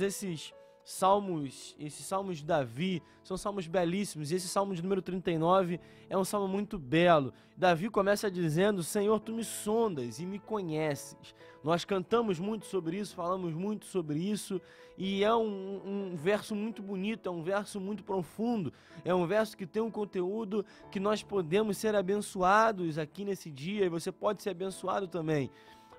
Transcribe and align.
esses 0.00 0.54
salmos, 0.84 1.76
esses 1.78 2.04
salmos 2.04 2.38
de 2.38 2.44
Davi, 2.44 3.02
são 3.22 3.36
salmos 3.36 3.66
belíssimos. 3.66 4.30
E 4.30 4.34
esse 4.34 4.48
salmo 4.48 4.74
de 4.74 4.82
número 4.82 5.02
39 5.02 5.78
é 6.08 6.16
um 6.16 6.24
salmo 6.24 6.48
muito 6.48 6.78
belo. 6.78 7.32
Davi 7.56 7.88
começa 7.88 8.30
dizendo: 8.30 8.82
Senhor, 8.82 9.20
tu 9.20 9.32
me 9.32 9.44
sondas 9.44 10.18
e 10.18 10.26
me 10.26 10.38
conheces. 10.38 11.34
Nós 11.62 11.84
cantamos 11.84 12.38
muito 12.38 12.66
sobre 12.66 12.96
isso, 12.98 13.14
falamos 13.14 13.52
muito 13.52 13.84
sobre 13.84 14.18
isso, 14.18 14.60
e 14.96 15.22
é 15.22 15.34
um, 15.34 16.12
um 16.12 16.16
verso 16.16 16.54
muito 16.54 16.82
bonito, 16.82 17.28
é 17.28 17.32
um 17.32 17.42
verso 17.42 17.78
muito 17.78 18.02
profundo, 18.02 18.72
é 19.04 19.14
um 19.14 19.26
verso 19.26 19.56
que 19.56 19.66
tem 19.66 19.82
um 19.82 19.90
conteúdo 19.90 20.64
que 20.90 20.98
nós 20.98 21.22
podemos 21.22 21.76
ser 21.76 21.94
abençoados 21.94 22.96
aqui 22.96 23.26
nesse 23.26 23.50
dia, 23.50 23.84
e 23.84 23.90
você 23.90 24.10
pode 24.10 24.42
ser 24.42 24.50
abençoado 24.50 25.06
também. 25.06 25.50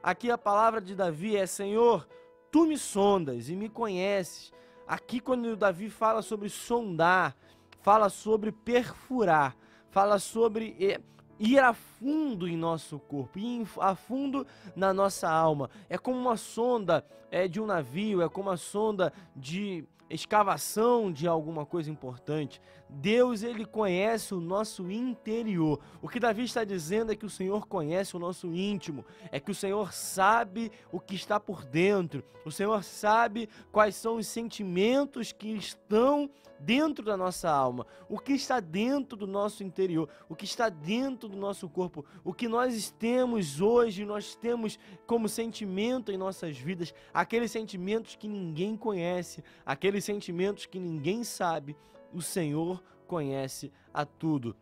Aqui 0.01 0.31
a 0.31 0.37
palavra 0.37 0.81
de 0.81 0.95
Davi 0.95 1.37
é: 1.37 1.45
Senhor, 1.45 2.07
tu 2.51 2.65
me 2.65 2.77
sondas 2.77 3.49
e 3.49 3.55
me 3.55 3.69
conheces. 3.69 4.51
Aqui, 4.87 5.19
quando 5.19 5.55
Davi 5.55 5.89
fala 5.89 6.21
sobre 6.21 6.49
sondar, 6.49 7.35
fala 7.81 8.09
sobre 8.09 8.51
perfurar, 8.51 9.55
fala 9.89 10.19
sobre 10.19 10.75
eh, 10.79 10.99
ir 11.39 11.59
a 11.59 11.73
fundo 11.73 12.47
em 12.47 12.57
nosso 12.57 12.99
corpo, 12.99 13.39
ir 13.39 13.65
a 13.79 13.95
fundo 13.95 14.45
na 14.75 14.93
nossa 14.93 15.29
alma. 15.29 15.69
É 15.89 15.97
como 15.97 16.19
uma 16.19 16.35
sonda 16.35 17.05
é, 17.31 17.47
de 17.47 17.61
um 17.61 17.65
navio, 17.65 18.21
é 18.21 18.27
como 18.27 18.49
uma 18.49 18.57
sonda 18.57 19.13
de 19.35 19.85
escavação 20.09 21.11
de 21.11 21.27
alguma 21.27 21.65
coisa 21.65 21.89
importante. 21.89 22.61
Deus 22.91 23.41
ele 23.41 23.65
conhece 23.65 24.33
o 24.33 24.41
nosso 24.41 24.91
interior. 24.91 25.79
O 26.01 26.09
que 26.09 26.19
Davi 26.19 26.43
está 26.43 26.65
dizendo 26.65 27.11
é 27.11 27.15
que 27.15 27.25
o 27.25 27.29
Senhor 27.29 27.65
conhece 27.65 28.17
o 28.17 28.19
nosso 28.19 28.53
íntimo, 28.53 29.05
é 29.31 29.39
que 29.39 29.49
o 29.49 29.55
Senhor 29.55 29.93
sabe 29.93 30.71
o 30.91 30.99
que 30.99 31.15
está 31.15 31.39
por 31.39 31.63
dentro. 31.63 32.23
O 32.45 32.51
Senhor 32.51 32.83
sabe 32.83 33.47
quais 33.71 33.95
são 33.95 34.17
os 34.17 34.27
sentimentos 34.27 35.31
que 35.31 35.49
estão 35.55 36.29
dentro 36.59 37.03
da 37.03 37.17
nossa 37.17 37.49
alma, 37.49 37.87
o 38.07 38.19
que 38.19 38.33
está 38.33 38.59
dentro 38.59 39.17
do 39.17 39.25
nosso 39.25 39.63
interior, 39.63 40.07
o 40.29 40.35
que 40.35 40.45
está 40.45 40.69
dentro 40.69 41.27
do 41.27 41.35
nosso 41.35 41.67
corpo, 41.67 42.05
o 42.23 42.33
que 42.33 42.47
nós 42.47 42.91
temos 42.91 43.59
hoje, 43.59 44.05
nós 44.05 44.35
temos 44.35 44.77
como 45.07 45.27
sentimento 45.27 46.11
em 46.11 46.17
nossas 46.17 46.57
vidas, 46.57 46.93
aqueles 47.11 47.51
sentimentos 47.51 48.15
que 48.15 48.27
ninguém 48.27 48.77
conhece, 48.77 49.43
aqueles 49.65 50.05
sentimentos 50.05 50.67
que 50.67 50.77
ninguém 50.77 51.23
sabe 51.23 51.75
o 52.13 52.21
Senhor 52.21 52.83
conhece 53.07 53.71
a 53.93 54.05
tudo. 54.05 54.55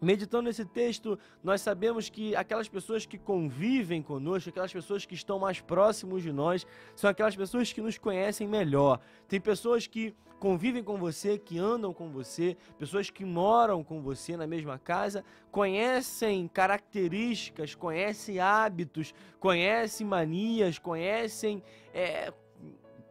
Meditando 0.00 0.44
nesse 0.44 0.64
texto, 0.64 1.18
nós 1.42 1.60
sabemos 1.60 2.08
que 2.08 2.36
aquelas 2.36 2.68
pessoas 2.68 3.04
que 3.04 3.18
convivem 3.18 4.00
conosco, 4.00 4.48
aquelas 4.48 4.72
pessoas 4.72 5.04
que 5.04 5.14
estão 5.14 5.40
mais 5.40 5.60
próximos 5.60 6.22
de 6.22 6.32
nós, 6.32 6.64
são 6.94 7.10
aquelas 7.10 7.34
pessoas 7.34 7.72
que 7.72 7.80
nos 7.80 7.98
conhecem 7.98 8.46
melhor. 8.46 9.00
Tem 9.26 9.40
pessoas 9.40 9.88
que 9.88 10.14
convivem 10.38 10.84
com 10.84 10.96
você, 10.96 11.36
que 11.36 11.58
andam 11.58 11.92
com 11.92 12.10
você, 12.10 12.56
pessoas 12.78 13.10
que 13.10 13.24
moram 13.24 13.82
com 13.82 14.00
você 14.00 14.36
na 14.36 14.46
mesma 14.46 14.78
casa, 14.78 15.24
conhecem 15.50 16.46
características, 16.46 17.74
conhecem 17.74 18.38
hábitos, 18.38 19.12
conhecem 19.40 20.06
manias, 20.06 20.78
conhecem 20.78 21.60
é, 21.92 22.32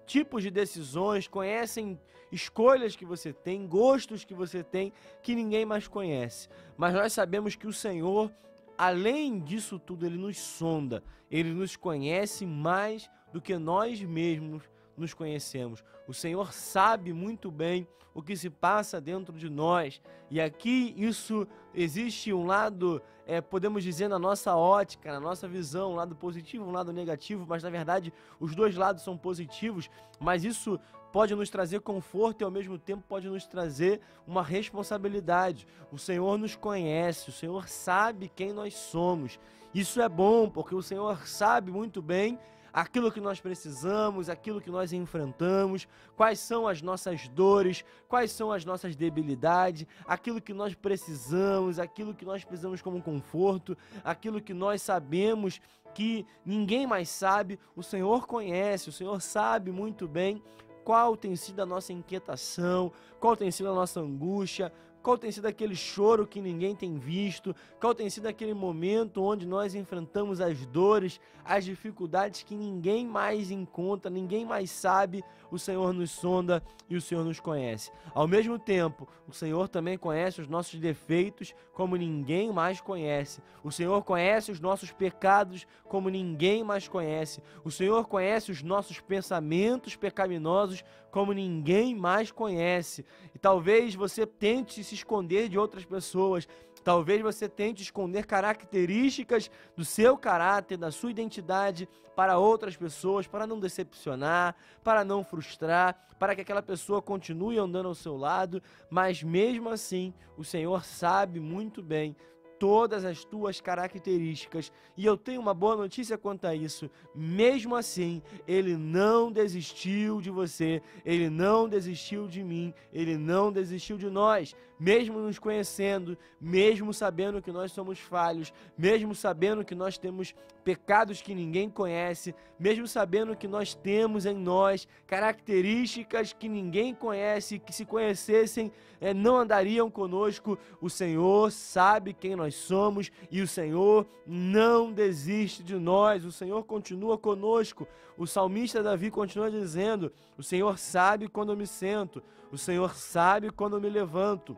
tipos 0.07 0.41
de 0.41 0.49
decisões, 0.49 1.27
conhecem 1.27 1.99
escolhas 2.31 2.95
que 2.95 3.05
você 3.05 3.31
tem, 3.31 3.67
gostos 3.67 4.23
que 4.23 4.33
você 4.33 4.63
tem 4.63 4.91
que 5.21 5.35
ninguém 5.35 5.65
mais 5.65 5.87
conhece. 5.87 6.49
Mas 6.77 6.93
nós 6.93 7.13
sabemos 7.13 7.55
que 7.55 7.67
o 7.67 7.73
Senhor, 7.73 8.31
além 8.77 9.39
disso 9.39 9.77
tudo, 9.77 10.05
ele 10.05 10.17
nos 10.17 10.37
sonda, 10.37 11.03
ele 11.29 11.53
nos 11.53 11.75
conhece 11.75 12.45
mais 12.45 13.09
do 13.31 13.41
que 13.41 13.57
nós 13.57 14.01
mesmos 14.01 14.63
nos 14.97 15.13
conhecemos. 15.13 15.83
O 16.07 16.13
Senhor 16.13 16.51
sabe 16.51 17.13
muito 17.13 17.51
bem 17.51 17.87
o 18.13 18.21
que 18.21 18.35
se 18.35 18.49
passa 18.49 18.99
dentro 18.99 19.37
de 19.37 19.47
nós. 19.47 20.01
E 20.31 20.41
aqui 20.41 20.93
isso 20.97 21.47
existe 21.73 22.33
um 22.33 22.47
lado, 22.47 22.99
é, 23.27 23.39
podemos 23.39 23.83
dizer, 23.83 24.07
na 24.07 24.17
nossa 24.17 24.55
ótica, 24.55 25.11
na 25.11 25.19
nossa 25.19 25.47
visão, 25.47 25.91
um 25.91 25.95
lado 25.95 26.15
positivo, 26.15 26.65
um 26.65 26.71
lado 26.71 26.91
negativo, 26.91 27.45
mas 27.47 27.61
na 27.61 27.69
verdade 27.69 28.11
os 28.39 28.55
dois 28.55 28.75
lados 28.75 29.03
são 29.03 29.15
positivos, 29.15 29.87
mas 30.19 30.43
isso 30.43 30.79
pode 31.13 31.35
nos 31.35 31.49
trazer 31.49 31.81
conforto 31.81 32.41
e 32.41 32.43
ao 32.43 32.51
mesmo 32.51 32.77
tempo 32.77 33.03
pode 33.07 33.29
nos 33.29 33.45
trazer 33.45 34.01
uma 34.25 34.41
responsabilidade. 34.41 35.67
O 35.91 35.97
Senhor 35.97 36.37
nos 36.39 36.55
conhece, 36.55 37.29
o 37.29 37.33
Senhor 37.33 37.69
sabe 37.69 38.31
quem 38.35 38.51
nós 38.51 38.73
somos. 38.73 39.39
Isso 39.73 40.01
é 40.01 40.09
bom, 40.09 40.49
porque 40.49 40.73
o 40.73 40.81
Senhor 40.81 41.27
sabe 41.27 41.71
muito 41.71 42.01
bem 42.01 42.39
aquilo 42.77 43.11
que 43.11 43.19
nós 43.19 43.41
precisamos, 43.41 44.29
aquilo 44.29 44.61
que 44.61 44.69
nós 44.69 44.93
enfrentamos, 44.93 45.87
quais 46.15 46.39
são 46.39 46.67
as 46.67 46.79
nossas 46.79 47.27
dores, 47.27 47.83
quais 48.07 48.31
são 48.31 48.51
as 48.51 48.63
nossas 48.63 48.95
debilidades, 48.95 49.87
aquilo 50.05 50.39
que 50.39 50.53
nós 50.53 50.75
precisamos, 50.75 51.79
aquilo 51.79 52.13
que 52.13 52.23
nós 52.23 52.45
precisamos 52.45 52.79
como 52.79 53.01
conforto, 53.01 53.75
aquilo 54.03 54.39
que 54.39 54.53
nós 54.53 54.83
sabemos 54.83 55.59
que 55.95 56.23
ninguém 56.45 56.85
mais 56.85 57.09
sabe, 57.09 57.59
o 57.75 57.81
Senhor 57.81 58.27
conhece, 58.27 58.89
o 58.89 58.93
Senhor 58.93 59.19
sabe 59.23 59.71
muito 59.71 60.07
bem 60.07 60.39
qual 60.83 61.17
tem 61.17 61.35
sido 61.35 61.59
a 61.59 61.65
nossa 61.65 61.91
inquietação, 61.91 62.91
qual 63.19 63.35
tem 63.35 63.49
sido 63.49 63.71
a 63.71 63.73
nossa 63.73 63.99
angústia, 64.01 64.71
qual 65.07 65.17
tem 65.17 65.31
sido 65.31 65.45
aquele 65.45 65.73
choro 65.73 66.27
que 66.27 66.41
ninguém 66.41 66.75
tem 66.75 66.97
visto? 66.97 67.55
Qual 67.79 67.95
tem 67.95 68.09
sido 68.09 68.27
aquele 68.27 68.53
momento 68.53 69.23
onde 69.23 69.47
nós 69.47 69.73
enfrentamos 69.73 70.41
as 70.41 70.65
dores, 70.65 71.17
as 71.45 71.63
dificuldades 71.63 72.43
que 72.43 72.53
ninguém 72.53 73.07
mais 73.07 73.49
encontra, 73.49 74.11
ninguém 74.11 74.45
mais 74.45 74.69
sabe? 74.69 75.23
O 75.49 75.57
Senhor 75.57 75.93
nos 75.93 76.11
sonda 76.11 76.61
e 76.89 76.97
o 76.97 77.01
Senhor 77.01 77.23
nos 77.23 77.39
conhece. 77.39 77.89
Ao 78.13 78.27
mesmo 78.27 78.59
tempo, 78.59 79.07
o 79.25 79.31
Senhor 79.31 79.69
também 79.69 79.97
conhece 79.97 80.41
os 80.41 80.47
nossos 80.49 80.77
defeitos 80.77 81.55
como 81.73 81.95
ninguém 81.95 82.51
mais 82.51 82.81
conhece. 82.81 83.41
O 83.63 83.71
Senhor 83.71 84.03
conhece 84.03 84.51
os 84.51 84.59
nossos 84.59 84.91
pecados 84.91 85.65
como 85.85 86.09
ninguém 86.09 86.65
mais 86.65 86.85
conhece. 86.85 87.41
O 87.63 87.71
Senhor 87.71 88.05
conhece 88.07 88.51
os 88.51 88.61
nossos 88.61 88.99
pensamentos 88.99 89.95
pecaminosos 89.95 90.83
como 91.11 91.31
ninguém 91.31 91.95
mais 91.95 92.29
conhece. 92.29 93.05
E 93.33 93.39
talvez 93.39 93.95
você 93.95 94.25
tente 94.25 94.83
se 94.83 94.96
esconder 94.97 95.49
de 95.49 95.57
outras 95.57 95.85
pessoas. 95.85 96.47
Talvez 96.83 97.21
você 97.21 97.49
tente 97.49 97.83
esconder 97.83 98.25
características 98.25 99.51
do 99.75 99.83
seu 99.83 100.17
caráter, 100.17 100.77
da 100.77 100.91
sua 100.91 101.11
identidade 101.11 101.87
para 102.15 102.37
outras 102.37 102.75
pessoas, 102.75 103.27
para 103.27 103.45
não 103.45 103.59
decepcionar, 103.59 104.55
para 104.83 105.03
não 105.03 105.23
frustrar, 105.23 106.07
para 106.17 106.33
que 106.33 106.41
aquela 106.41 106.63
pessoa 106.63 107.01
continue 107.01 107.59
andando 107.59 107.87
ao 107.87 107.95
seu 107.95 108.17
lado, 108.17 108.61
mas 108.89 109.21
mesmo 109.21 109.69
assim, 109.69 110.13
o 110.35 110.43
Senhor 110.43 110.83
sabe 110.83 111.39
muito 111.39 111.83
bem 111.83 112.15
todas 112.59 113.05
as 113.05 113.23
tuas 113.23 113.61
características. 113.61 114.71
E 114.95 115.05
eu 115.05 115.15
tenho 115.15 115.41
uma 115.41 115.53
boa 115.53 115.75
notícia 115.75 116.17
quanto 116.17 116.45
a 116.45 116.55
isso. 116.55 116.89
Mesmo 117.13 117.75
assim, 117.75 118.21
ele 118.47 118.75
não 118.75 119.31
desistiu 119.31 120.21
de 120.21 120.29
você, 120.29 120.81
ele 121.05 121.29
não 121.29 121.69
desistiu 121.69 122.27
de 122.27 122.43
mim, 122.43 122.73
ele 122.91 123.17
não 123.17 123.51
desistiu 123.51 123.97
de 123.97 124.09
nós. 124.09 124.55
Mesmo 124.79 125.19
nos 125.19 125.39
conhecendo, 125.39 126.17
mesmo 126.39 126.93
sabendo 126.93 127.41
que 127.41 127.51
nós 127.51 127.71
somos 127.71 127.99
falhos, 127.99 128.53
mesmo 128.77 129.15
sabendo 129.15 129.65
que 129.65 129.73
nós 129.73 129.97
temos 129.97 130.35
pecados 130.63 131.21
que 131.21 131.33
ninguém 131.33 131.69
conhece, 131.69 132.35
mesmo 132.59 132.87
sabendo 132.87 133.35
que 133.35 133.47
nós 133.47 133.73
temos 133.73 134.25
em 134.25 134.35
nós 134.35 134.87
características 135.07 136.33
que 136.33 136.47
ninguém 136.49 136.93
conhece, 136.93 137.57
que 137.57 137.73
se 137.73 137.85
conhecessem, 137.85 138.71
é, 138.99 139.13
não 139.13 139.37
andariam 139.37 139.89
conosco, 139.89 140.57
o 140.81 140.89
Senhor 140.89 141.51
sabe 141.51 142.13
quem 142.13 142.35
nós 142.35 142.55
somos 142.55 143.11
e 143.31 143.41
o 143.41 143.47
Senhor 143.47 144.05
não 144.25 144.91
desiste 144.91 145.63
de 145.63 145.75
nós, 145.75 146.25
o 146.25 146.31
Senhor 146.31 146.63
continua 146.65 147.17
conosco. 147.17 147.87
O 148.17 148.25
salmista 148.25 148.83
Davi 148.83 149.11
continua 149.11 149.49
dizendo: 149.49 150.11
O 150.37 150.43
Senhor 150.43 150.77
sabe 150.77 151.27
quando 151.27 151.51
eu 151.51 151.57
me 151.57 151.67
sento, 151.67 152.21
o 152.51 152.57
Senhor 152.57 152.95
sabe 152.95 153.51
quando 153.51 153.77
eu 153.77 153.81
me 153.81 153.89
levanto. 153.89 154.57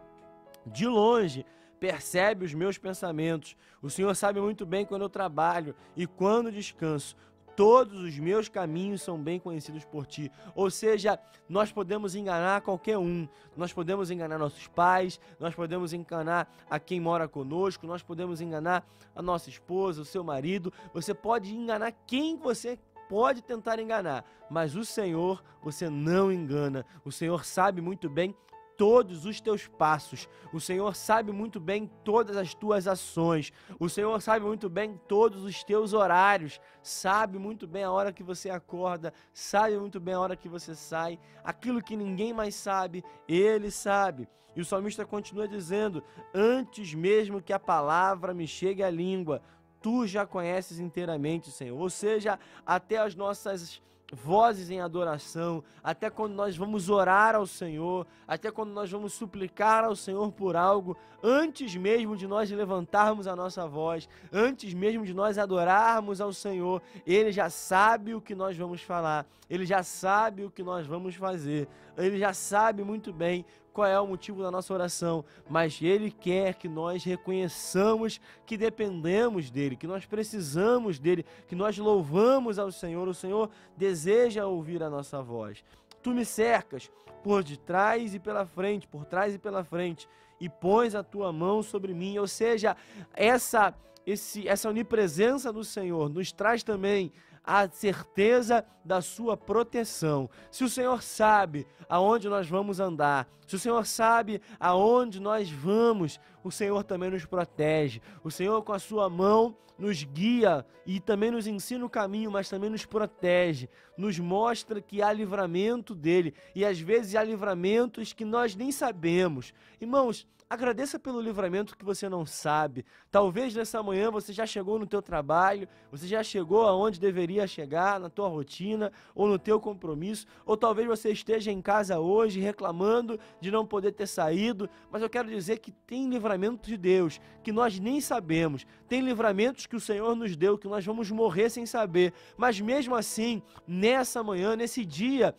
De 0.65 0.87
longe, 0.87 1.45
percebe 1.79 2.45
os 2.45 2.53
meus 2.53 2.77
pensamentos. 2.77 3.55
O 3.81 3.89
Senhor 3.89 4.13
sabe 4.15 4.39
muito 4.41 4.65
bem 4.65 4.85
quando 4.85 5.03
eu 5.03 5.09
trabalho 5.09 5.75
e 5.95 6.05
quando 6.05 6.51
descanso 6.51 7.15
todos 7.59 7.99
os 7.99 8.17
meus 8.17 8.47
caminhos 8.47 9.01
são 9.01 9.21
bem 9.21 9.37
conhecidos 9.37 9.83
por 9.83 10.07
ti. 10.07 10.31
Ou 10.55 10.71
seja, 10.71 11.19
nós 11.49 11.73
podemos 11.73 12.15
enganar 12.15 12.61
qualquer 12.61 12.97
um. 12.97 13.27
Nós 13.53 13.73
podemos 13.73 14.09
enganar 14.09 14.37
nossos 14.37 14.65
pais, 14.67 15.19
nós 15.37 15.53
podemos 15.53 15.91
enganar 15.91 16.49
a 16.69 16.79
quem 16.79 17.01
mora 17.01 17.27
conosco, 17.27 17.85
nós 17.85 18.01
podemos 18.01 18.39
enganar 18.39 18.87
a 19.13 19.21
nossa 19.21 19.49
esposa, 19.49 20.01
o 20.01 20.05
seu 20.05 20.23
marido. 20.23 20.71
Você 20.93 21.13
pode 21.13 21.53
enganar 21.53 21.91
quem 22.07 22.37
você 22.37 22.79
pode 23.09 23.41
tentar 23.41 23.77
enganar, 23.77 24.23
mas 24.49 24.77
o 24.77 24.85
Senhor 24.85 25.43
você 25.61 25.89
não 25.89 26.31
engana. 26.31 26.85
O 27.03 27.11
Senhor 27.11 27.43
sabe 27.43 27.81
muito 27.81 28.09
bem 28.09 28.33
todos 28.79 29.25
os 29.25 29.41
teus 29.41 29.67
passos. 29.67 30.29
O 30.53 30.59
Senhor 30.61 30.95
sabe 30.95 31.33
muito 31.33 31.59
bem 31.59 31.91
todas 32.01 32.37
as 32.37 32.53
tuas 32.53 32.87
ações. 32.87 33.51
O 33.77 33.89
Senhor 33.89 34.21
sabe 34.21 34.45
muito 34.45 34.69
bem 34.69 34.97
todos 35.05 35.43
os 35.43 35.65
teus 35.65 35.91
horários. 35.91 36.61
Sabe 36.81 37.37
muito 37.37 37.67
bem 37.67 37.83
a 37.83 37.91
hora 37.91 38.13
que 38.13 38.23
você 38.23 38.49
acorda, 38.49 39.13
sabe 39.33 39.77
muito 39.77 39.99
bem 39.99 40.13
a 40.13 40.19
hora 40.21 40.37
que 40.37 40.47
você 40.47 40.73
sai. 40.73 41.19
Aquilo 41.43 41.83
que 41.83 41.97
ninguém 41.97 42.31
mais 42.31 42.55
sabe, 42.55 43.03
ele 43.27 43.69
sabe. 43.69 44.29
E 44.55 44.61
o 44.61 44.65
salmista 44.65 45.05
continua 45.05 45.45
dizendo: 45.45 46.01
Antes 46.33 46.93
mesmo 46.93 47.41
que 47.41 47.51
a 47.51 47.59
palavra 47.59 48.33
me 48.33 48.47
chegue 48.47 48.81
à 48.81 48.89
língua, 48.89 49.41
tu 49.81 50.07
já 50.07 50.25
conheces 50.25 50.79
inteiramente, 50.79 51.51
Senhor. 51.51 51.77
Ou 51.77 51.89
seja, 51.89 52.39
até 52.65 52.97
as 52.97 53.13
nossas 53.13 53.81
vozes 54.11 54.69
em 54.69 54.81
adoração, 54.81 55.63
até 55.83 56.09
quando 56.09 56.33
nós 56.33 56.55
vamos 56.57 56.89
orar 56.89 57.35
ao 57.35 57.45
Senhor, 57.45 58.07
até 58.27 58.51
quando 58.51 58.71
nós 58.71 58.89
vamos 58.89 59.13
suplicar 59.13 59.83
ao 59.83 59.95
Senhor 59.95 60.31
por 60.31 60.55
algo, 60.55 60.97
antes 61.23 61.75
mesmo 61.75 62.17
de 62.17 62.27
nós 62.27 62.49
levantarmos 62.49 63.27
a 63.27 63.35
nossa 63.35 63.67
voz, 63.67 64.09
antes 64.31 64.73
mesmo 64.73 65.05
de 65.05 65.13
nós 65.13 65.37
adorarmos 65.37 66.19
ao 66.19 66.33
Senhor, 66.33 66.81
Ele 67.05 67.31
já 67.31 67.49
sabe 67.49 68.15
o 68.15 68.21
que 68.21 68.33
nós 68.33 68.57
vamos 68.57 68.81
falar, 68.81 69.25
Ele 69.49 69.65
já 69.65 69.83
sabe 69.83 70.43
o 70.43 70.51
que 70.51 70.63
nós 70.63 70.87
vamos 70.87 71.15
fazer, 71.15 71.67
Ele 71.97 72.17
já 72.17 72.33
sabe 72.33 72.83
muito 72.83 73.13
bem 73.13 73.45
qual 73.73 73.87
é 73.87 73.99
o 73.99 74.07
motivo 74.07 74.41
da 74.41 74.51
nossa 74.51 74.73
oração, 74.73 75.23
mas 75.49 75.79
Ele 75.81 76.11
quer 76.11 76.55
que 76.55 76.67
nós 76.67 77.03
reconheçamos 77.03 78.19
que 78.45 78.57
dependemos 78.57 79.49
dEle, 79.49 79.75
que 79.75 79.87
nós 79.87 80.05
precisamos 80.05 80.99
dEle, 80.99 81.25
que 81.47 81.55
nós 81.55 81.77
louvamos 81.77 82.59
ao 82.59 82.71
Senhor. 82.71 83.07
O 83.07 83.13
Senhor 83.13 83.49
deseja 83.77 84.45
ouvir 84.45 84.83
a 84.83 84.89
nossa 84.89 85.21
voz. 85.21 85.63
Tu 86.01 86.11
me 86.11 86.25
cercas 86.25 86.89
por 87.23 87.43
detrás 87.43 88.13
e 88.15 88.19
pela 88.19 88.45
frente, 88.45 88.87
por 88.87 89.05
trás 89.05 89.35
e 89.35 89.37
pela 89.37 89.63
frente, 89.63 90.07
e 90.39 90.49
pões 90.49 90.95
a 90.95 91.03
tua 91.03 91.31
mão 91.31 91.61
sobre 91.61 91.93
mim. 91.93 92.17
Ou 92.17 92.27
seja, 92.27 92.75
essa, 93.13 93.73
esse, 94.05 94.47
essa 94.47 94.69
onipresença 94.69 95.51
do 95.51 95.63
Senhor 95.63 96.09
nos 96.09 96.31
traz 96.31 96.63
também 96.63 97.11
a 97.43 97.67
certeza 97.69 98.65
da 98.83 99.01
sua 99.01 99.35
proteção. 99.35 100.29
Se 100.51 100.63
o 100.63 100.69
Senhor 100.69 101.01
sabe 101.01 101.65
aonde 101.87 102.29
nós 102.29 102.47
vamos 102.47 102.79
andar, 102.79 103.27
se 103.47 103.55
o 103.55 103.59
Senhor 103.59 103.85
sabe 103.85 104.41
aonde 104.59 105.19
nós 105.19 105.49
vamos, 105.49 106.19
o 106.43 106.51
Senhor 106.51 106.83
também 106.83 107.09
nos 107.09 107.25
protege. 107.25 108.01
O 108.23 108.31
Senhor, 108.31 108.61
com 108.63 108.73
a 108.73 108.79
sua 108.79 109.09
mão, 109.09 109.55
nos 109.77 110.03
guia 110.03 110.65
e 110.85 110.99
também 110.99 111.31
nos 111.31 111.47
ensina 111.47 111.85
o 111.85 111.89
caminho, 111.89 112.29
mas 112.29 112.49
também 112.49 112.69
nos 112.69 112.85
protege, 112.85 113.69
nos 113.97 114.19
mostra 114.19 114.81
que 114.81 115.01
há 115.01 115.11
livramento 115.11 115.95
dele 115.95 116.33
e 116.53 116.65
às 116.65 116.79
vezes 116.79 117.15
há 117.15 117.23
livramentos 117.23 118.11
que 118.11 118.25
nós 118.25 118.55
nem 118.55 118.71
sabemos. 118.71 119.53
Irmãos, 119.79 120.27
Agradeça 120.51 120.97
pelo 120.97 121.21
livramento 121.21 121.77
que 121.77 121.85
você 121.85 122.09
não 122.09 122.25
sabe. 122.25 122.83
Talvez 123.11 123.53
nessa 123.53 123.83
manhã 123.83 124.09
você 124.09 124.33
já 124.33 124.47
chegou 124.47 124.79
no 124.79 124.87
teu 124.87 124.99
trabalho, 124.99 125.67
você 125.91 126.07
já 126.07 126.23
chegou 126.23 126.65
aonde 126.65 126.99
deveria 126.99 127.45
chegar, 127.45 127.99
na 127.99 128.09
tua 128.09 128.27
rotina 128.27 128.91
ou 129.13 129.27
no 129.27 129.37
teu 129.37 129.59
compromisso, 129.59 130.25
ou 130.47 130.57
talvez 130.57 130.87
você 130.87 131.11
esteja 131.11 131.51
em 131.51 131.61
casa 131.61 131.99
hoje 131.99 132.39
reclamando 132.39 133.19
de 133.39 133.51
não 133.51 133.63
poder 133.63 133.91
ter 133.91 134.07
saído, 134.07 134.67
mas 134.89 135.03
eu 135.03 135.09
quero 135.09 135.29
dizer 135.29 135.59
que 135.59 135.71
tem 135.71 136.09
livramento 136.09 136.28
de 136.69 136.77
Deus, 136.77 137.19
que 137.43 137.51
nós 137.51 137.79
nem 137.79 137.99
sabemos. 138.01 138.65
Tem 138.87 139.01
livramentos 139.01 139.65
que 139.65 139.75
o 139.75 139.79
Senhor 139.79 140.15
nos 140.15 140.35
deu, 140.35 140.57
que 140.57 140.67
nós 140.67 140.85
vamos 140.85 141.09
morrer 141.11 141.49
sem 141.49 141.65
saber. 141.65 142.13
Mas 142.37 142.59
mesmo 142.59 142.95
assim, 142.95 143.41
nessa 143.67 144.21
manhã, 144.23 144.55
nesse 144.55 144.85
dia, 144.85 145.35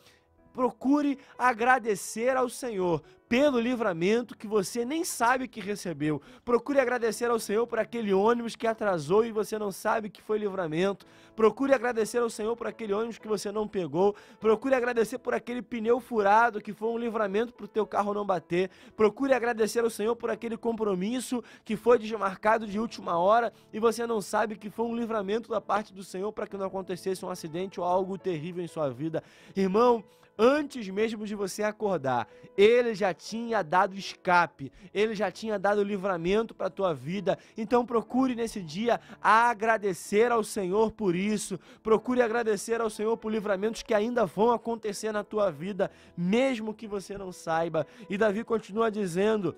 procure 0.53 1.19
agradecer 1.39 2.37
ao 2.37 2.49
Senhor 2.49 3.03
pelo 3.31 3.61
livramento 3.61 4.37
que 4.37 4.49
você 4.49 4.85
nem 4.85 5.05
sabe 5.05 5.47
que 5.47 5.61
recebeu. 5.61 6.21
Procure 6.45 6.81
agradecer 6.81 7.31
ao 7.31 7.39
Senhor 7.39 7.65
por 7.65 7.79
aquele 7.79 8.13
ônibus 8.13 8.57
que 8.57 8.67
atrasou 8.67 9.25
e 9.25 9.31
você 9.31 9.57
não 9.57 9.71
sabe 9.71 10.11
que 10.11 10.21
foi 10.21 10.37
livramento. 10.37 11.07
Procure 11.37 11.73
agradecer 11.73 12.19
ao 12.19 12.29
Senhor 12.29 12.57
por 12.57 12.67
aquele 12.67 12.93
ônibus 12.93 13.19
que 13.19 13.29
você 13.29 13.53
não 13.53 13.69
pegou. 13.69 14.17
Procure 14.41 14.75
agradecer 14.75 15.19
por 15.19 15.33
aquele 15.33 15.63
pneu 15.63 16.01
furado 16.01 16.61
que 16.61 16.73
foi 16.73 16.89
um 16.89 16.99
livramento 16.99 17.53
para 17.53 17.67
o 17.67 17.69
teu 17.69 17.87
carro 17.87 18.13
não 18.13 18.27
bater. 18.27 18.69
Procure 18.97 19.33
agradecer 19.33 19.79
ao 19.79 19.91
Senhor 19.91 20.17
por 20.17 20.29
aquele 20.29 20.57
compromisso 20.57 21.41
que 21.65 21.77
foi 21.77 22.01
desmarcado 22.01 22.67
de 22.67 22.81
última 22.81 23.17
hora 23.17 23.53
e 23.73 23.79
você 23.79 24.09
não 24.09 24.21
sabe 24.21 24.57
que 24.57 24.69
foi 24.69 24.87
um 24.87 24.97
livramento 24.97 25.49
da 25.49 25.61
parte 25.61 25.95
do 25.95 26.03
Senhor 26.03 26.33
para 26.33 26.49
que 26.49 26.57
não 26.57 26.67
acontecesse 26.67 27.25
um 27.25 27.31
acidente 27.31 27.79
ou 27.79 27.87
algo 27.87 28.19
terrível 28.19 28.65
em 28.65 28.67
sua 28.67 28.91
vida. 28.91 29.23
Irmão, 29.55 30.03
antes 30.41 30.89
mesmo 30.89 31.27
de 31.27 31.35
você 31.35 31.63
acordar, 31.63 32.27
ele 32.57 32.95
já 32.95 33.13
tinha 33.21 33.63
dado 33.63 33.95
escape, 33.95 34.73
ele 34.95 35.15
já 35.15 35.31
tinha 35.31 35.59
dado 35.59 35.83
livramento 35.83 36.55
para 36.55 36.69
a 36.69 36.71
tua 36.71 36.95
vida. 36.95 37.39
Então 37.57 37.85
procure 37.85 38.35
nesse 38.35 38.63
dia 38.63 38.99
agradecer 39.21 40.33
ao 40.33 40.43
Senhor 40.43 40.91
por 40.91 41.15
isso. 41.15 41.61
Procure 41.83 42.23
agradecer 42.23 42.81
ao 42.81 42.89
Senhor 42.89 43.17
por 43.19 43.31
livramentos 43.31 43.83
que 43.83 43.93
ainda 43.93 44.25
vão 44.25 44.53
acontecer 44.53 45.13
na 45.13 45.23
tua 45.23 45.51
vida, 45.51 45.91
mesmo 46.17 46.73
que 46.73 46.87
você 46.87 47.19
não 47.19 47.31
saiba. 47.31 47.87
E 48.09 48.17
Davi 48.17 48.43
continua 48.43 48.91
dizendo: 48.91 49.55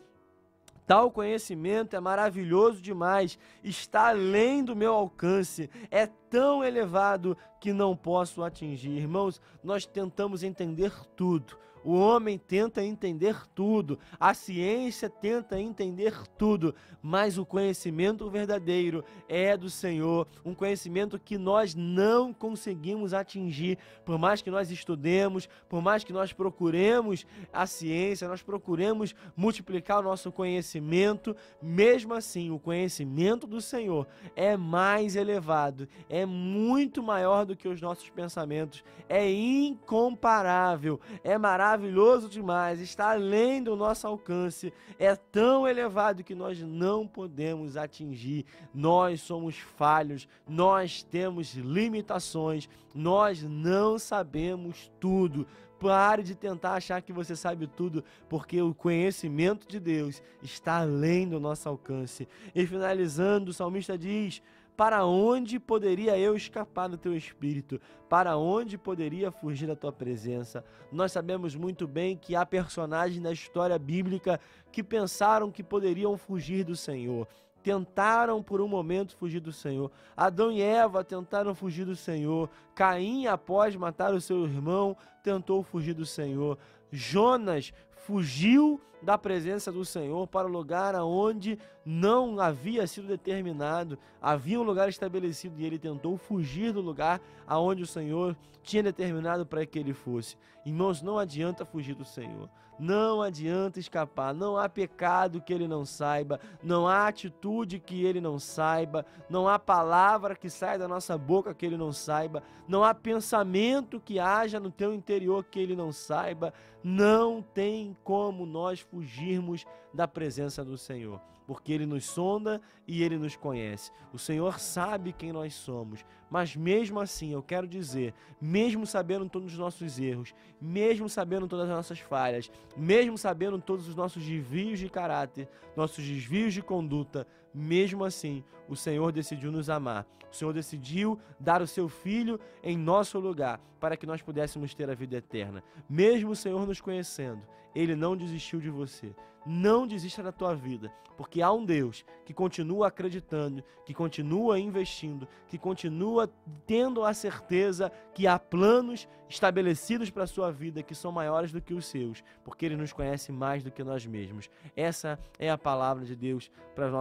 Tal 0.85 1.11
conhecimento 1.11 1.95
é 1.95 2.01
maravilhoso 2.01 2.83
demais, 2.83 3.39
está 3.63 4.09
além 4.09 4.65
do 4.65 4.75
meu 4.75 4.93
alcance, 4.93 5.71
é 5.89 6.09
tão 6.33 6.65
elevado 6.65 7.37
que 7.61 7.75
não 7.75 7.95
posso 7.95 8.43
atingir. 8.43 8.93
Irmãos, 8.93 9.39
nós 9.63 9.85
tentamos 9.85 10.43
entender 10.43 10.91
tudo. 11.15 11.59
O 11.85 11.95
homem 11.95 12.39
tenta 12.39 12.85
entender 12.85 13.37
tudo, 13.55 13.99
a 14.19 14.33
ciência 14.35 15.11
tenta 15.11 15.59
entender 15.59 16.15
tudo, 16.39 16.75
mas 17.03 17.39
o 17.39 17.45
conhecimento 17.45 18.31
verdadeiro 18.31 19.05
é 19.29 19.57
do 19.57 19.69
Senhor, 19.69 20.29
um 20.45 20.55
conhecimento 20.55 21.19
que 21.19 21.37
nós 21.37 21.75
não 21.75 22.33
conseguimos 22.33 23.13
atingir, 23.13 23.79
por 24.05 24.17
mais 24.17 24.41
que 24.41 24.51
nós 24.51 24.71
estudemos, 24.71 25.49
por 25.69 25.83
mais 25.83 26.05
que 26.05 26.13
nós 26.13 26.33
procuremos 26.33 27.27
a 27.53 27.67
ciência, 27.67 28.29
nós 28.29 28.43
procuremos 28.43 29.15
multiplicar 29.37 29.99
o 29.99 30.05
nosso 30.05 30.31
conhecimento, 30.31 31.35
mesmo 31.61 32.15
assim, 32.15 32.51
o 32.51 32.61
conhecimento 32.61 33.47
do 33.47 33.61
Senhor 33.61 34.07
é 34.37 34.57
mais 34.57 35.17
elevado, 35.17 35.89
é 36.09 36.22
muito 36.27 37.03
maior 37.03 37.45
do 37.45 37.57
que 37.57 37.69
os 37.69 37.81
nossos 37.81 38.09
pensamentos, 38.11 38.85
é 39.09 39.31
incomparável, 39.31 41.01
é 41.23 41.37
maravilhoso 41.39 41.63
maravilhoso 41.83 42.29
demais, 42.29 42.81
está 42.81 43.13
além 43.13 43.63
do 43.63 43.77
nosso 43.77 44.07
alcance, 44.07 44.73
é 44.99 45.15
tão 45.15 45.67
elevado 45.67 46.25
que 46.25 46.35
nós 46.35 46.61
não 46.61 47.07
podemos 47.07 47.77
atingir. 47.77 48.45
Nós 48.75 49.21
somos 49.21 49.57
falhos, 49.57 50.29
nós 50.49 51.03
temos 51.03 51.55
limitações, 51.55 52.69
nós 52.95 53.43
não 53.43 53.99
sabemos 53.99 54.91
tudo. 55.01 55.47
Pare 55.79 56.23
de 56.23 56.37
tentar 56.37 56.75
achar 56.75 57.03
que 57.03 57.13
você 57.13 57.35
sabe 57.35 57.67
tudo, 57.67 58.05
porque 58.29 58.63
o 58.63 58.73
conhecimento 58.73 59.67
de 59.67 59.81
Deus 59.81 60.23
está 60.41 60.81
além 60.81 61.29
do 61.29 61.41
nosso 61.41 61.69
alcance. 61.69 62.29
E 62.55 62.65
finalizando, 62.67 63.51
o 63.51 63.55
salmista 63.55 63.99
diz: 63.99 64.41
para 64.83 65.07
onde 65.07 65.61
poderia 65.61 66.19
eu 66.19 66.35
escapar 66.35 66.89
do 66.89 66.99
teu 66.99 67.17
espírito? 67.17 67.81
Para 68.09 68.37
onde 68.37 68.77
poderia 68.77 69.31
fugir 69.31 69.69
da 69.69 69.77
tua 69.77 69.93
presença? 69.93 70.65
Nós 70.91 71.13
sabemos 71.13 71.55
muito 71.55 71.87
bem 71.87 72.17
que 72.17 72.35
há 72.35 72.45
personagens 72.45 73.23
na 73.23 73.31
história 73.31 73.79
bíblica 73.79 74.41
que 74.73 74.83
pensaram 74.83 75.53
que 75.53 75.63
poderiam 75.63 76.19
fugir 76.19 76.65
do 76.65 76.75
Senhor. 76.75 77.29
Tentaram 77.63 78.43
por 78.43 78.61
um 78.61 78.67
momento 78.67 79.15
fugir 79.15 79.39
do 79.39 79.53
Senhor. 79.53 79.89
Adão 80.17 80.51
e 80.51 80.61
Eva 80.61 81.05
tentaram 81.05 81.55
fugir 81.55 81.85
do 81.85 81.95
Senhor. 81.95 82.51
Caim, 82.75 83.29
após 83.29 83.77
matar 83.77 84.13
o 84.13 84.21
seu 84.21 84.43
irmão, 84.43 84.97
tentou 85.23 85.63
fugir 85.63 85.95
do 85.95 86.05
Senhor. 86.05 86.59
Jonas 86.91 87.73
fugiu 87.99 88.81
da 89.03 89.19
presença 89.19 89.73
do 89.73 89.85
Senhor 89.85 90.27
para 90.29 90.47
o 90.47 90.51
lugar 90.51 90.95
aonde 90.95 91.59
não 91.85 92.41
havia 92.41 92.87
sido 92.87 93.09
determinado, 93.09 93.99
havia 94.21 94.61
um 94.61 94.63
lugar 94.63 94.89
estabelecido 94.89 95.61
e 95.61 95.65
ele 95.65 95.79
tentou 95.79 96.17
fugir 96.17 96.73
do 96.73 96.81
lugar 96.81 97.21
aonde 97.47 97.83
o 97.83 97.87
Senhor 97.87 98.37
tinha 98.63 98.83
determinado 98.83 99.45
para 99.45 99.67
que 99.67 99.79
ele 99.79 99.93
fosse. 99.93 100.37
Irmãos, 100.65 101.03
não 101.03 101.19
adianta 101.19 101.65
fugir 101.65 101.95
do 101.95 102.05
Senhor. 102.05 102.49
Não 102.79 103.23
adianta 103.23 103.79
escapar, 103.79 104.35
não 104.35 104.57
há 104.57 104.69
pecado 104.69 105.41
que 105.41 105.53
ele 105.53 105.69
não 105.69 105.85
saiba, 105.85 106.41
não 106.63 106.89
há 106.89 107.07
atitude 107.07 107.79
que 107.79 108.05
ele 108.05 108.21
não 108.21 108.39
saiba, 108.39 109.05
não 109.29 109.47
há 109.47 109.59
palavra 109.59 110.35
que 110.35 110.49
saia 110.49 110.79
da 110.79 110.89
nossa 110.89 111.17
boca 111.17 111.55
que 111.55 111.67
ele 111.67 111.77
não 111.77 111.93
saiba, 111.93 112.43
não 112.67 112.83
há 112.83 112.95
pensamento 112.95 114.01
que 114.01 114.19
haja 114.19 114.59
no 114.59 114.71
teu 114.71 114.93
interior 114.93 115.45
que 115.45 115.61
ele 115.61 115.77
não 115.77 115.93
saiba. 115.93 116.53
Não 116.83 117.41
tem 117.41 117.97
como 118.03 118.45
nós 118.45 118.83
fugirmos 118.93 119.65
da 119.95 120.07
presença 120.07 120.63
do 120.63 120.77
Senhor. 120.77 121.19
porque 121.45 121.73
Ele 121.73 121.87
nos 121.87 122.05
sonda 122.05 122.61
e 122.87 123.03
Ele 123.03 123.19
nos 123.19 123.35
conhece. 123.35 123.91
O 124.13 124.19
Senhor 124.19 124.61
sabe 124.61 125.13
quem 125.13 125.33
nós 125.33 125.55
somos, 125.55 126.05
mas 126.31 126.55
mesmo 126.55 127.01
assim, 127.01 127.33
eu 127.33 127.43
quero 127.43 127.67
dizer, 127.67 128.15
mesmo 128.41 128.87
sabendo 128.87 129.29
todos 129.29 129.53
os 129.53 129.59
nossos 129.59 129.99
erros, 129.99 130.33
mesmo 130.61 131.09
sabendo 131.09 131.49
todas 131.49 131.69
as 131.69 131.75
nossas 131.75 131.99
falhas, 131.99 132.51
mesmo 132.77 133.19
sabendo 133.19 133.59
todos 133.59 133.89
os 133.89 133.97
nossos 133.97 134.25
desvios 134.25 134.79
de 134.79 134.89
caráter, 134.89 135.49
nossos 135.77 136.05
desvios 136.07 136.55
de 136.55 136.63
conduta, 136.63 137.27
mesmo 137.55 138.05
assim, 138.05 138.45
o 138.69 138.77
Senhor 138.77 139.13
decidiu 139.13 139.53
nos 139.53 139.69
amar. 139.69 140.07
O 140.31 140.35
Senhor 140.35 140.53
decidiu 140.53 141.19
dar 141.39 141.61
o 141.61 141.67
seu 141.67 141.89
filho 141.89 142.41
em 142.63 142.77
nosso 142.77 143.19
lugar 143.19 143.61
para 143.79 143.97
que 143.97 144.07
nós 144.07 144.23
pudéssemos 144.23 144.75
ter 144.75 144.89
a 144.89 144.95
vida 144.95 145.17
eterna. 145.17 145.63
Mesmo 145.89 146.31
o 146.31 146.37
Senhor 146.37 146.67
nos 146.67 146.81
conhecendo, 146.81 147.43
ele 147.75 147.95
não 147.95 148.17
desistiu 148.17 148.61
de 148.61 148.71
você. 148.71 149.15
Não 149.45 149.87
desista 149.87 150.23
da 150.23 150.31
tua 150.31 150.55
vida, 150.55 150.91
porque 151.17 151.43
há 151.43 151.53
um 151.53 151.65
Deus 151.65 152.05
que 152.25 152.33
continua 152.33 152.87
acreditando, 152.87 153.63
que 153.85 153.93
continua 153.93 154.59
investindo, 154.59 155.27
que 155.49 155.59
continua 155.59 156.33
tendo 156.65 157.05
a 157.05 157.13
certeza 157.13 157.91
que 158.15 158.27
há 158.27 158.39
planos 158.39 159.09
estabelecidos 159.29 160.11
para 160.11 160.25
a 160.25 160.29
sua 160.29 160.53
vida 160.53 160.83
que 160.83 160.95
são 160.95 161.11
maiores 161.11 161.51
do 161.51 161.61
que 161.61 161.75
os 161.75 161.87
seus, 161.87 162.23
porque 162.45 162.67
ele 162.67 162.77
nos 162.77 162.93
conhece 162.93 163.33
mais 163.33 163.63
do 163.63 163.71
que 163.71 163.83
nós 163.83 164.07
mesmos. 164.07 164.49
Essa 164.77 165.19
é 165.39 165.51
a 165.51 165.59
palavra 165.59 166.05
de 166.05 166.15
Deus 166.15 166.51
para 166.75 166.87
nós 166.87 166.91